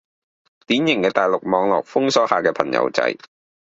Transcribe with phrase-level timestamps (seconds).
[0.65, 3.15] 典型嘅大陸網絡封鎖下嘅朋友仔